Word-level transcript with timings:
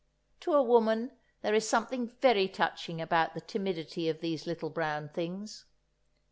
To 0.39 0.53
a 0.53 0.63
woman 0.63 1.11
there 1.43 1.53
is 1.53 1.69
something 1.69 2.07
very 2.07 2.47
touching 2.47 2.99
about 2.99 3.35
the 3.35 3.39
timidity 3.41 4.09
of 4.09 4.19
these 4.19 4.47
little 4.47 4.71
brown 4.71 5.09
things. 5.09 5.65